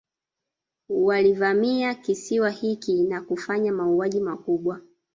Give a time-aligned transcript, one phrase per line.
[0.89, 4.81] Walivamia kisiwa hiki na kufanya mauaji makubwa